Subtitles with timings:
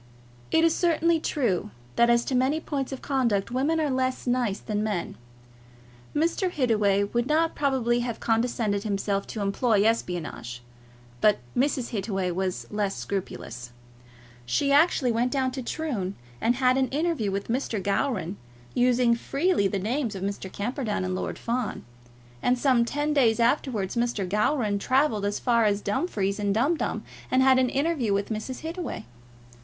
[0.49, 4.57] It is certainly true, that as to many points of conduct, women are less nice
[4.57, 5.15] than men.
[6.15, 6.49] Mr.
[6.49, 10.63] Hittaway would not probably have condescended himself to employ espionage,
[11.21, 11.89] but Mrs.
[11.89, 13.73] Hittaway was less scrupulous.
[14.43, 17.79] She actually went down to Troon and had an interview with Mr.
[17.79, 18.37] Gowran,
[18.73, 20.51] using freely the names of Mr.
[20.51, 21.85] Camperdown and of Lord Fawn;
[22.41, 24.27] and some ten days afterwards Mr.
[24.27, 28.61] Gowran travelled as far as Dumfries, and Dumdum, and had an interview with Mrs.
[28.61, 29.05] Hittaway.